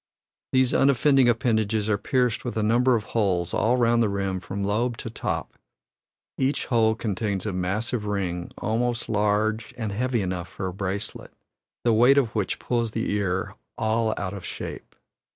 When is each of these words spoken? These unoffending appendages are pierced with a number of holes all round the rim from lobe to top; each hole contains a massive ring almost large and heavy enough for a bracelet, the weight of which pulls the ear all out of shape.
These 0.51 0.73
unoffending 0.73 1.29
appendages 1.29 1.87
are 1.87 1.99
pierced 1.99 2.43
with 2.43 2.57
a 2.57 2.63
number 2.63 2.95
of 2.95 3.03
holes 3.03 3.53
all 3.53 3.77
round 3.77 4.01
the 4.01 4.09
rim 4.09 4.39
from 4.39 4.63
lobe 4.63 4.97
to 4.97 5.11
top; 5.11 5.59
each 6.39 6.65
hole 6.65 6.95
contains 6.95 7.45
a 7.45 7.53
massive 7.53 8.05
ring 8.07 8.49
almost 8.57 9.09
large 9.09 9.75
and 9.77 9.91
heavy 9.91 10.23
enough 10.23 10.47
for 10.47 10.65
a 10.65 10.73
bracelet, 10.73 11.33
the 11.83 11.93
weight 11.93 12.17
of 12.17 12.33
which 12.33 12.57
pulls 12.57 12.93
the 12.93 13.11
ear 13.11 13.53
all 13.77 14.15
out 14.17 14.33
of 14.33 14.43
shape. 14.43 14.95